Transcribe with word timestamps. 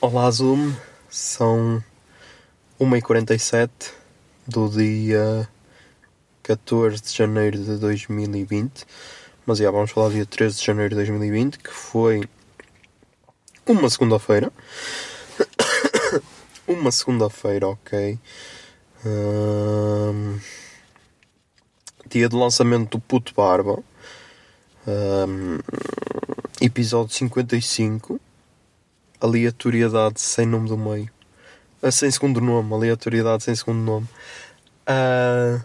Olá, 0.00 0.30
Zoom. 0.30 0.72
São 1.10 1.82
1h47 2.80 3.68
do 4.46 4.68
dia 4.68 5.48
14 6.40 7.02
de 7.02 7.12
janeiro 7.12 7.58
de 7.58 7.78
2020. 7.78 8.86
Mas 9.44 9.58
já 9.58 9.72
vamos 9.72 9.90
falar 9.90 10.10
do 10.10 10.14
dia 10.14 10.24
13 10.24 10.60
de 10.60 10.64
janeiro 10.64 10.90
de 10.90 10.94
2020, 10.94 11.58
que 11.58 11.70
foi 11.70 12.22
uma 13.66 13.90
segunda-feira. 13.90 14.52
uma 16.68 16.92
segunda-feira, 16.92 17.66
ok. 17.66 18.16
Ahm, 19.04 20.38
dia 22.08 22.28
de 22.28 22.36
lançamento 22.36 22.90
do 22.90 23.00
Puto 23.00 23.34
Barba. 23.34 23.82
Ahm, 24.86 25.58
episódio 26.60 27.12
55 27.12 28.20
aleatoriedade 29.20 30.20
sem 30.20 30.46
nome 30.46 30.68
do 30.68 30.76
meio. 30.76 31.10
Ah, 31.82 31.90
sem 31.90 32.10
segundo 32.10 32.40
nome, 32.40 32.72
aleatoriedade 32.74 33.44
sem 33.44 33.54
segundo 33.54 33.78
nome. 33.78 34.08
Ah, 34.86 35.60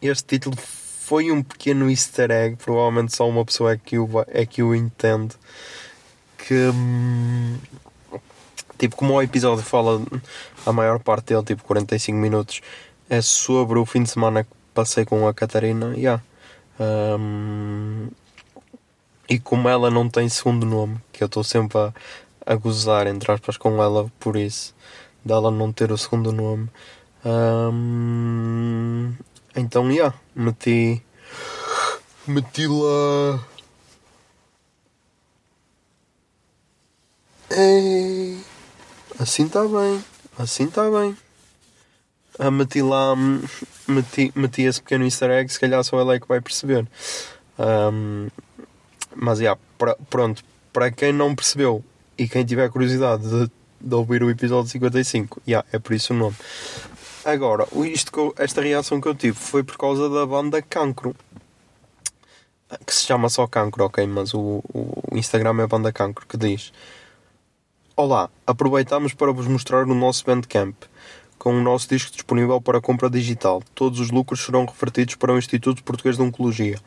este 0.00 0.38
título 0.38 0.56
foi 0.56 1.32
um 1.32 1.42
pequeno 1.42 1.90
easter 1.90 2.30
egg, 2.30 2.56
provavelmente 2.56 3.16
só 3.16 3.28
uma 3.28 3.44
pessoa 3.44 3.72
é 3.72 3.76
que 3.78 3.98
o, 3.98 4.08
é 4.28 4.44
que 4.44 4.62
o 4.62 4.74
entende. 4.74 5.34
Que 6.36 6.54
hum, 6.68 7.58
tipo, 8.78 8.96
como 8.96 9.14
o 9.14 9.22
episódio 9.22 9.64
fala, 9.64 10.00
a 10.66 10.72
maior 10.72 10.98
parte 11.00 11.26
dele, 11.26 11.42
tipo 11.44 11.64
45 11.64 12.16
minutos, 12.18 12.60
é 13.08 13.20
sobre 13.20 13.78
o 13.78 13.86
fim 13.86 14.02
de 14.02 14.10
semana 14.10 14.44
que 14.44 14.50
passei 14.74 15.04
com 15.04 15.26
a 15.26 15.34
Catarina. 15.34 15.94
Yeah. 15.96 16.22
Hum, 16.78 18.08
e 19.28 19.38
como 19.38 19.68
ela 19.68 19.90
não 19.90 20.08
tem 20.08 20.28
segundo 20.28 20.64
nome, 20.64 20.98
que 21.12 21.22
eu 21.22 21.26
estou 21.26 21.44
sempre 21.44 21.78
a, 21.78 21.92
a 22.48 22.54
gozar, 22.54 23.06
entre 23.06 23.30
aspas, 23.30 23.58
com 23.58 23.82
ela 23.82 24.10
por 24.18 24.34
isso, 24.34 24.74
dela 25.22 25.50
não 25.50 25.70
ter 25.70 25.92
o 25.92 25.98
segundo 25.98 26.32
nome. 26.32 26.70
Ahm, 27.22 29.12
então, 29.54 29.90
yeah, 29.92 30.16
meti. 30.34 31.02
Meti 32.26 32.66
lá. 32.66 33.44
Ei, 37.50 38.38
assim 39.18 39.44
está 39.44 39.62
bem, 39.64 40.02
assim 40.38 40.64
está 40.64 40.90
bem. 40.90 41.16
Ah, 42.38 42.50
meti 42.50 42.80
lá, 42.80 43.14
meti, 43.86 44.32
meti 44.34 44.62
esse 44.62 44.80
pequeno 44.80 45.04
easter 45.04 45.30
egg, 45.30 45.52
se 45.52 45.60
calhar 45.60 45.82
só 45.84 45.98
ela 46.00 46.14
é 46.14 46.20
que 46.20 46.28
vai 46.28 46.40
perceber. 46.40 46.86
Ahm, 47.58 48.28
mas, 49.14 49.40
yeah, 49.40 49.60
pra- 49.76 49.96
pronto, 50.08 50.42
para 50.72 50.90
quem 50.90 51.12
não 51.12 51.34
percebeu 51.34 51.84
e 52.18 52.28
quem 52.28 52.44
tiver 52.44 52.68
curiosidade 52.70 53.22
de, 53.22 53.50
de 53.80 53.94
ouvir 53.94 54.22
o 54.22 54.30
episódio 54.30 54.70
55, 54.70 55.40
yeah, 55.46 55.66
é 55.72 55.78
por 55.78 55.94
isso 55.94 56.12
o 56.12 56.16
nome. 56.16 56.36
Agora, 57.24 57.66
isto 57.84 58.34
esta 58.38 58.60
reação 58.60 59.00
que 59.00 59.08
eu 59.08 59.14
tive 59.14 59.36
foi 59.36 59.62
por 59.62 59.76
causa 59.76 60.08
da 60.08 60.26
banda 60.26 60.60
Cancro, 60.60 61.14
que 62.84 62.94
se 62.94 63.04
chama 63.04 63.28
só 63.28 63.46
Cancro, 63.46 63.84
ok? 63.84 64.06
Mas 64.06 64.34
o, 64.34 64.62
o 64.72 65.16
Instagram 65.16 65.62
é 65.62 65.66
banda 65.66 65.92
Cancro, 65.92 66.26
que 66.26 66.36
diz: 66.36 66.72
Olá, 67.96 68.30
aproveitamos 68.46 69.14
para 69.14 69.32
vos 69.32 69.46
mostrar 69.46 69.84
o 69.84 69.94
nosso 69.94 70.24
Bandcamp. 70.24 70.74
Com 71.38 71.56
o 71.56 71.62
nosso 71.62 71.88
disco 71.88 72.10
disponível 72.10 72.60
para 72.60 72.80
compra 72.80 73.08
digital, 73.08 73.62
todos 73.74 74.00
os 74.00 74.10
lucros 74.10 74.44
serão 74.44 74.64
revertidos 74.66 75.14
para 75.14 75.32
o 75.32 75.38
Instituto 75.38 75.84
Português 75.84 76.16
de 76.16 76.22
Oncologia, 76.22 76.78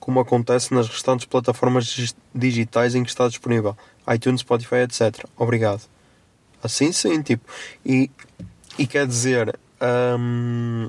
como 0.00 0.18
acontece 0.18 0.74
nas 0.74 0.88
restantes 0.88 1.26
plataformas 1.26 1.84
dig- 1.86 2.14
digitais 2.34 2.94
em 2.96 3.04
que 3.04 3.10
está 3.10 3.28
disponível, 3.28 3.76
iTunes, 4.12 4.40
Spotify, 4.40 4.76
etc. 4.82 5.24
Obrigado. 5.36 5.82
Assim 6.62 6.90
sim, 6.92 7.22
tipo. 7.22 7.44
E, 7.86 8.10
e 8.78 8.86
quer 8.86 9.06
dizer. 9.06 9.58
hum, 10.18 10.88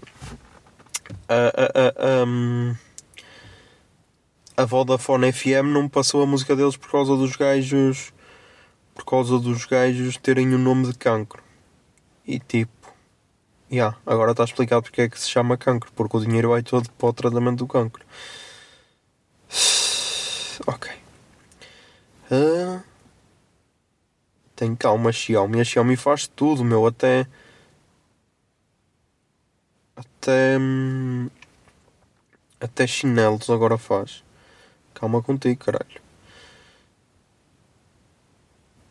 a, 1.30 1.36
a, 1.36 2.22
a, 2.22 2.26
hum, 2.26 2.76
a 4.58 4.66
Vodafone 4.66 5.32
FM 5.32 5.68
não 5.72 5.88
passou 5.88 6.24
a 6.24 6.26
música 6.26 6.56
deles 6.56 6.76
por 6.76 6.92
causa 6.92 7.16
dos 7.16 7.36
gajos. 7.36 8.12
Por 8.94 9.06
causa 9.06 9.40
dos 9.40 9.66
gajos 9.66 10.18
terem 10.18 10.54
o 10.54 10.58
nome 10.58 10.88
de 10.88 10.98
cancro. 10.98 11.42
E 12.28 12.40
tipo. 12.40 12.81
Yeah, 13.72 13.98
agora 14.06 14.32
está 14.32 14.44
explicado 14.44 14.84
porque 14.84 15.02
é 15.02 15.10
que 15.10 15.20
se 15.20 15.30
chama 15.30 15.58
cancro, 15.58 15.92
porque 15.96 16.18
o 16.18 16.20
dinheiro 16.20 16.50
vai 16.50 16.62
todo 16.62 16.90
para 16.92 17.08
o 17.10 17.14
tratamento 17.14 17.60
do 17.60 17.68
cancro. 17.68 18.04
Ok. 20.68 20.88
Ah, 22.30 22.84
tem 24.56 24.76
calma, 24.76 25.12
Xiaomi. 25.12 25.60
A 25.62 25.64
Xiaomi 25.64 25.96
faz 25.98 26.28
tudo, 26.28 26.64
meu. 26.64 26.86
Até. 26.86 27.28
Até. 29.96 30.58
hum, 30.60 31.30
Até 32.62 32.88
chinelos 32.88 33.50
agora 33.50 33.78
faz. 33.78 34.24
Calma 34.94 35.22
contigo, 35.24 35.66
caralho. 35.66 36.02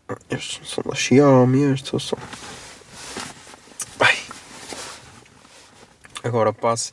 Ah, 0.08 0.16
Estes 0.30 0.58
não 0.58 0.66
são 0.66 0.84
da 0.84 0.94
Xiaomi, 0.94 1.62
estes 1.72 2.02
são. 2.02 2.18
Ai. 4.00 4.16
Agora 6.22 6.53
passo, 6.53 6.92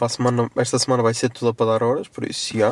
a 0.00 0.08
semana, 0.08 0.48
esta 0.56 0.78
semana 0.78 1.02
vai 1.02 1.12
ser 1.12 1.30
tudo 1.30 1.48
a 1.50 1.66
dar 1.66 1.82
horas, 1.82 2.06
por 2.06 2.24
isso 2.24 2.56
já. 2.56 2.70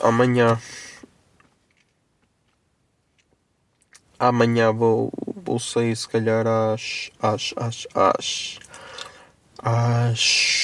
Ah, 0.00 0.08
amanhã. 0.08 0.60
Amanhã 4.18 4.72
vou, 4.72 5.12
vou 5.44 5.58
sair 5.58 5.96
se 5.96 6.08
calhar 6.08 6.46
às. 6.46 7.10
às. 7.20 7.54
às. 7.56 7.86
às. 7.94 8.58
às. 9.62 10.58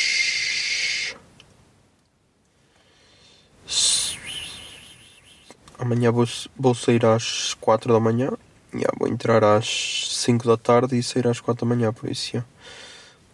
Amanhã 5.78 6.11
vou, 6.12 6.25
vou 6.56 6.75
sair 6.75 7.05
às 7.05 7.55
4 7.55 7.93
da 7.93 8.00
manhã. 8.00 8.31
Já, 8.73 8.88
vou 8.99 9.08
entrar 9.08 9.44
às 9.44 10.17
5 10.17 10.46
da 10.46 10.56
tarde 10.56 10.96
e 10.99 11.02
sair 11.02 11.28
às 11.28 11.40
4 11.40 11.67
da 11.67 11.75
manhã, 11.75 11.93
por 11.93 12.11
isso 12.11 12.32
já. 12.34 12.44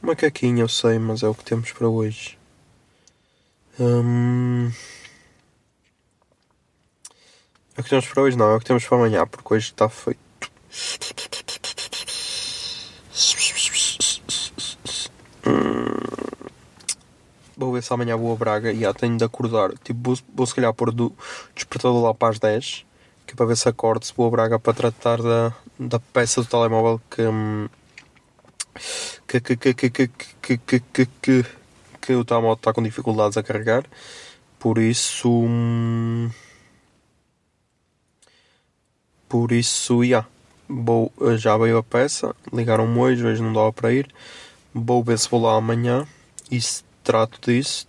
Macaquinho, 0.03 0.61
eu 0.61 0.69
sei, 0.69 0.99
mas 0.99 1.23
é 1.23 1.29
o 1.29 1.35
que 1.35 1.45
temos 1.45 1.71
para 1.73 1.89
hoje. 1.89 2.39
Hum... 3.79 4.71
É 7.77 7.81
o 7.81 7.85
que 7.85 7.91
temos 7.91 8.07
para 8.07 8.23
hoje, 8.23 8.37
não, 8.37 8.51
é 8.51 8.57
o 8.57 8.59
que 8.59 8.65
temos 8.65 8.85
para 8.87 8.97
amanhã, 8.97 9.27
porque 9.27 9.55
hoje 9.55 9.67
está 9.67 9.89
feito. 9.89 10.19
Hum, 15.47 15.97
Vou 17.57 17.73
ver 17.73 17.83
se 17.83 17.93
amanhã 17.93 18.17
vou 18.17 18.33
a 18.33 18.37
Braga 18.37 18.73
e 18.73 18.81
já 18.81 18.95
tenho 18.95 19.19
de 19.19 19.25
acordar. 19.25 19.73
Tipo, 19.85 20.01
vou, 20.03 20.19
vou 20.35 20.47
se 20.47 20.55
calhar 20.55 20.73
pôr 20.73 20.93
do 20.93 21.13
despertador 21.55 22.03
lá 22.03 22.15
para 22.15 22.31
as 22.31 22.39
10, 22.39 22.87
que 23.27 23.35
é 23.35 23.37
para 23.37 23.47
ver 23.47 23.57
se 23.57 23.69
acordo 23.69 24.05
se 24.05 24.15
vou 24.17 24.29
a 24.29 24.31
Braga 24.31 24.59
para 24.59 24.73
tratar 24.73 25.21
da, 25.23 25.55
da 25.79 26.01
peça 26.01 26.43
do 26.43 26.49
telemóvel 26.49 27.01
que. 27.11 27.23
hum, 27.23 27.69
que, 29.39 29.41
que, 29.41 29.57
que, 29.57 29.75
que, 29.75 29.91
que, 30.09 30.59
que, 30.59 30.81
que, 30.81 31.07
que, 31.23 31.45
que, 32.01 32.15
o 32.15 32.25
telemóvel 32.25 32.55
está 32.55 32.73
com 32.73 32.83
dificuldades 32.83 33.37
a 33.37 33.43
carregar. 33.43 33.85
Por 34.59 34.79
isso. 34.79 35.29
hum, 35.31 36.31
Por 39.29 39.53
isso, 39.53 40.03
eh, 40.03 41.39
já 41.39 41.57
veio 41.57 41.79
a 41.79 41.83
peça, 41.85 42.35
ligaram-me 42.53 42.99
hoje, 42.99 43.25
hoje 43.25 43.41
não 43.41 43.53
dava 43.53 43.73
para 43.73 43.93
ir. 43.93 44.13
Vou 44.75 45.05
ver 45.05 45.19
se 45.21 45.29
vou 45.31 45.41
lá 45.43 45.57
amanhã 45.57 46.05
e 46.51 46.61
se 46.61 46.83
trato 47.05 47.41
disso. 47.41 47.87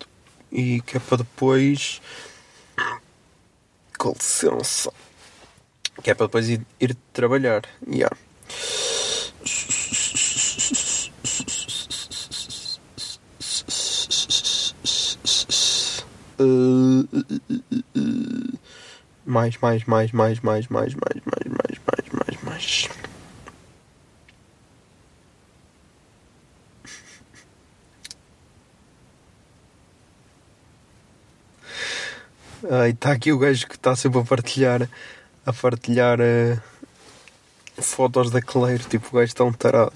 E 0.51 0.81
que 0.81 0.97
é 0.97 0.99
para 0.99 1.17
depois. 1.17 1.99
Com 3.97 4.11
licença. 4.11 4.93
Que 6.03 6.11
é 6.11 6.13
para 6.13 6.27
depois 6.27 6.47
ir, 6.47 6.61
ir 6.79 6.95
trabalhar. 7.11 7.63
Yeah. 7.87 8.15
Uh, 16.41 17.07
mais, 19.25 19.55
mais, 19.61 19.85
mais, 19.85 20.11
mais, 20.11 20.39
mais, 20.39 20.67
mais, 20.69 20.95
mais, 20.95 20.95
mais, 20.97 21.51
mais, 21.51 21.79
mais, 21.85 22.07
mais, 22.11 22.37
mais. 22.43 22.89
Ai, 32.69 32.89
está 32.91 33.11
aqui 33.11 33.31
o 33.31 33.37
gajo 33.37 33.67
que 33.67 33.75
está 33.75 33.95
sempre 33.95 34.19
a 34.19 34.23
partilhar 34.23 34.87
a 35.45 35.53
partilhar 35.53 36.19
eh, 36.19 36.57
fotos 37.79 38.31
da 38.31 38.41
Cleiro, 38.41 38.83
tipo 38.89 39.07
o 39.09 39.19
gajo 39.19 39.25
está 39.25 39.43
um 39.43 39.53
tarado. 39.53 39.93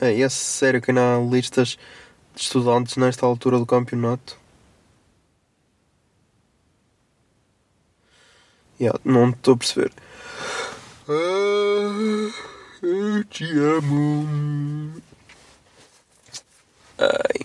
É, 0.00 0.20
é 0.20 0.28
sério 0.28 0.82
que 0.82 0.92
não 0.92 1.28
há 1.28 1.30
listas 1.30 1.78
de 2.34 2.42
estudantes 2.42 2.96
nesta 2.96 3.24
altura 3.24 3.58
do 3.58 3.66
campeonato? 3.66 4.38
Yeah, 8.78 8.98
não 9.04 9.30
estou 9.30 9.54
a 9.54 9.56
perceber. 9.56 9.92
Ah, 11.08 12.32
eu 12.82 13.24
te 13.24 13.44
amo. 13.58 15.00
Ai. 16.98 17.40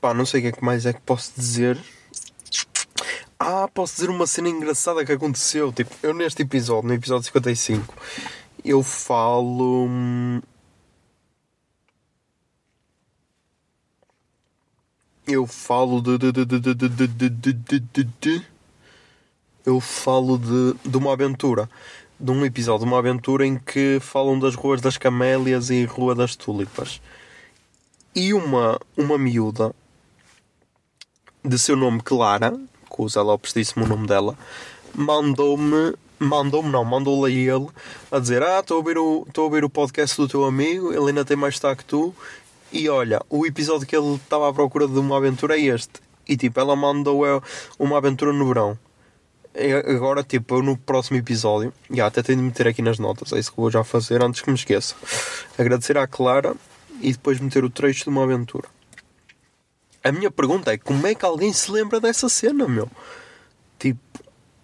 Pá, 0.00 0.12
não 0.14 0.26
sei 0.26 0.40
o 0.40 0.42
que 0.42 0.48
é 0.48 0.52
que 0.52 0.64
mais 0.64 0.86
é 0.86 0.92
que 0.92 1.00
posso 1.00 1.32
dizer. 1.36 1.78
Ah, 3.50 3.66
posso 3.66 3.94
dizer 3.94 4.10
uma 4.10 4.26
cena 4.26 4.50
engraçada 4.50 5.06
que 5.06 5.12
aconteceu. 5.12 5.72
Tipo, 5.72 5.96
eu 6.02 6.12
neste 6.12 6.42
episódio, 6.42 6.86
no 6.86 6.92
episódio 6.92 7.24
55, 7.24 7.94
eu 8.62 8.82
falo. 8.82 9.88
Eu 15.26 15.46
falo 15.46 16.02
de. 16.02 16.18
de, 16.18 16.30
de, 18.04 18.46
Eu 19.64 19.80
falo 19.80 20.36
de, 20.36 20.74
de 20.86 20.98
uma 20.98 21.14
aventura. 21.14 21.70
De 22.20 22.30
um 22.30 22.44
episódio, 22.44 22.84
de 22.84 22.92
uma 22.92 22.98
aventura 22.98 23.46
em 23.46 23.58
que 23.58 23.98
falam 24.02 24.38
das 24.38 24.54
ruas 24.54 24.82
das 24.82 24.98
Camélias 24.98 25.70
e 25.70 25.86
Rua 25.86 26.14
das 26.14 26.36
Tulipas. 26.36 27.00
E 28.14 28.34
uma, 28.34 28.78
uma 28.94 29.16
miúda 29.16 29.74
de 31.42 31.58
seu 31.58 31.76
nome 31.76 32.02
Clara, 32.02 32.52
que 32.90 33.02
o 33.02 33.08
Zé 33.08 33.20
Lopes 33.20 33.52
disse-me 33.52 33.84
o 33.84 33.88
nome 33.88 34.06
dela, 34.06 34.36
mandou-me, 34.94 35.94
mandou-me 36.18 36.68
não, 36.70 36.84
mandou-lhe 36.84 37.32
a 37.50 37.54
ele 37.56 37.66
a 38.10 38.18
dizer: 38.18 38.42
Ah, 38.42 38.60
estou 38.60 38.76
a, 38.76 38.78
ouvir 38.78 38.98
o- 38.98 39.24
estou 39.28 39.42
a 39.42 39.46
ouvir 39.46 39.64
o 39.64 39.70
podcast 39.70 40.16
do 40.16 40.28
teu 40.28 40.44
amigo, 40.44 40.92
ele 40.92 41.08
ainda 41.08 41.24
tem 41.24 41.36
mais 41.36 41.54
destaque 41.54 41.82
que 41.84 41.88
tu. 41.88 42.14
E 42.72 42.88
olha, 42.88 43.22
o 43.30 43.46
episódio 43.46 43.86
que 43.86 43.96
ele 43.96 44.14
estava 44.16 44.48
à 44.48 44.52
procura 44.52 44.86
de 44.86 44.98
uma 44.98 45.16
aventura 45.16 45.56
é 45.58 45.62
este. 45.62 46.00
E 46.28 46.36
tipo, 46.36 46.60
ela 46.60 46.76
mandou 46.76 47.22
uma 47.78 47.96
aventura 47.96 48.32
no 48.32 48.46
verão. 48.46 48.78
E 49.54 49.72
agora, 49.72 50.22
tipo, 50.22 50.56
eu 50.56 50.62
no 50.62 50.76
próximo 50.76 51.16
episódio, 51.16 51.72
já 51.90 52.06
até 52.06 52.22
tenho 52.22 52.38
de 52.38 52.44
meter 52.44 52.68
aqui 52.68 52.82
nas 52.82 52.98
notas, 52.98 53.32
é 53.32 53.38
isso 53.38 53.50
que 53.50 53.56
vou 53.56 53.70
já 53.70 53.82
fazer 53.82 54.22
antes 54.22 54.42
que 54.42 54.50
me 54.50 54.54
esqueça. 54.56 54.94
Agradecer 55.58 55.96
à 55.96 56.06
Clara 56.06 56.54
e 57.00 57.10
depois 57.12 57.40
meter 57.40 57.64
o 57.64 57.70
trecho 57.70 58.04
de 58.04 58.10
uma 58.10 58.24
aventura. 58.24 58.68
A 60.02 60.12
minha 60.12 60.30
pergunta 60.30 60.72
é 60.72 60.78
como 60.78 61.06
é 61.06 61.14
que 61.14 61.24
alguém 61.24 61.52
se 61.52 61.70
lembra 61.70 62.00
dessa 62.00 62.28
cena, 62.28 62.66
meu? 62.68 62.90
Tipo, 63.78 64.00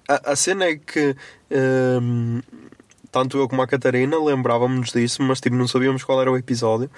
a, 0.08 0.32
a 0.32 0.36
cena 0.36 0.66
é 0.66 0.76
que 0.76 1.16
hum, 2.00 2.40
tanto 3.14 3.38
eu 3.38 3.48
como 3.48 3.62
a 3.62 3.66
Catarina 3.66 4.19
lembrávamos 4.19 4.90
disso, 4.90 5.22
mas 5.22 5.40
tipo, 5.40 5.54
não 5.54 5.69
sabíamos 5.69 6.02
qual 6.02 6.20
era 6.20 6.32
o 6.32 6.36
episódio. 6.36 6.90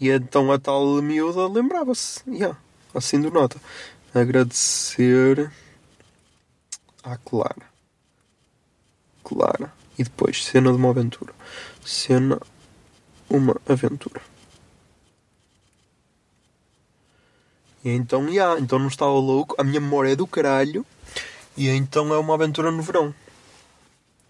E 0.00 0.08
então 0.08 0.52
a 0.52 0.58
tal 0.58 1.02
miúda 1.02 1.48
lembrava-se. 1.48 2.22
Yeah, 2.28 2.56
assim 2.94 3.20
do 3.20 3.30
nota. 3.30 3.60
Agradecer 4.14 5.50
à 7.02 7.16
Clara. 7.16 7.66
Clara. 9.24 9.72
E 9.98 10.04
depois, 10.04 10.44
cena 10.44 10.70
de 10.70 10.76
uma 10.76 10.90
aventura. 10.90 11.34
Cena, 11.84 12.40
uma 13.28 13.56
aventura. 13.68 14.20
E 17.84 17.90
então, 17.90 18.28
yeah, 18.28 18.58
então 18.58 18.78
não 18.78 18.88
estava 18.88 19.12
louco. 19.12 19.54
A 19.58 19.64
minha 19.64 19.80
memória 19.80 20.12
é 20.12 20.16
do 20.16 20.26
caralho. 20.26 20.86
E 21.56 21.68
então 21.68 22.12
é 22.14 22.18
uma 22.18 22.34
aventura 22.34 22.70
no 22.70 22.82
verão. 22.82 23.14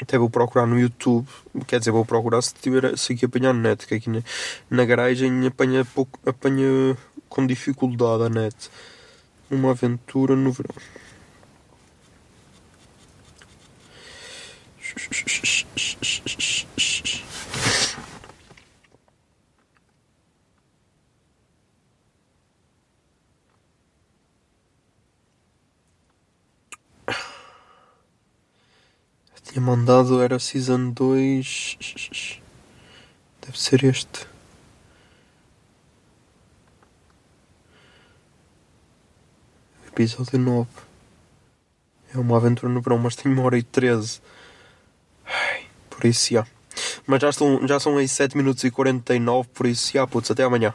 Até 0.01 0.19
vou 0.19 0.29
procurar 0.29 0.67
no 0.67 0.79
YouTube. 0.79 1.27
Quer 1.67 1.79
dizer, 1.79 1.93
vou 1.93 2.05
procurar 2.05 2.43
se 2.43 2.53
tiver 2.55 2.99
se 2.99 3.13
aqui 3.13 3.25
apanhar 3.25 3.55
net. 3.55 3.87
Que 3.87 3.95
aqui 3.95 4.11
na, 4.11 4.23
na 4.69 4.85
garagem 4.85 5.47
apanha, 5.47 5.85
pouco, 5.85 6.19
apanha 6.27 6.97
com 7.29 7.47
dificuldade 7.47 8.25
a 8.25 8.29
net. 8.29 8.71
Uma 9.49 9.71
aventura 9.71 10.35
no 10.35 10.51
verão. 10.51 10.75
Tinha 29.55 29.65
mandado, 29.65 30.21
era 30.21 30.37
Season 30.41 30.91
2. 30.91 31.79
Deve 33.41 33.61
ser 33.61 33.85
este. 33.85 34.27
Episódio 39.87 40.41
9. 40.41 40.69
É 42.13 42.19
uma 42.19 42.37
aventura 42.37 42.73
no 42.73 42.81
verão, 42.81 42.99
mas 42.99 43.15
tem 43.15 43.31
uma 43.31 43.45
hora 43.45 43.57
e 43.57 43.63
13. 43.63 44.21
Ai, 45.25 45.67
por 45.89 46.05
isso, 46.05 46.35
já. 46.35 46.45
Mas 47.07 47.21
já, 47.23 47.31
estão, 47.31 47.65
já 47.69 47.79
são 47.79 47.97
aí 47.97 48.09
7 48.09 48.37
minutos 48.37 48.65
e 48.65 48.73
49, 48.73 49.49
por 49.55 49.67
isso, 49.67 49.93
já, 49.93 50.05
putz, 50.05 50.33
até 50.33 50.43
amanhã. 50.43 50.75